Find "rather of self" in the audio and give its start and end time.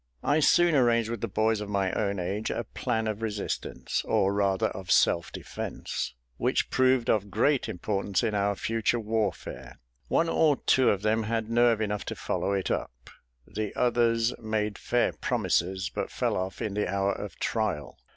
4.33-5.31